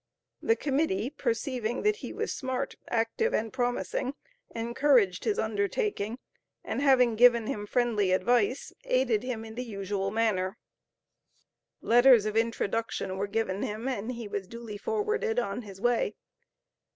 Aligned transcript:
The 0.41 0.55
Committee, 0.55 1.11
perceiving 1.11 1.83
that 1.83 1.97
he 1.97 2.11
was 2.11 2.33
smart, 2.33 2.75
active, 2.87 3.35
and 3.35 3.53
promising, 3.53 4.15
encouraged 4.49 5.25
his 5.25 5.37
undertaking, 5.37 6.17
and 6.63 6.81
having 6.81 7.15
given 7.15 7.45
him 7.45 7.67
friendly 7.67 8.11
advice, 8.11 8.73
aided 8.83 9.21
him 9.21 9.45
in 9.45 9.53
the 9.53 9.63
usual 9.63 10.09
manner. 10.09 10.57
Letters 11.81 12.25
of 12.25 12.35
introduction 12.35 13.15
were 13.17 13.27
given 13.27 13.61
him, 13.61 13.87
and 13.87 14.13
he 14.13 14.27
was 14.27 14.47
duly 14.47 14.79
forwarded 14.79 15.37
on 15.37 15.61
his 15.61 15.79
way. 15.79 16.15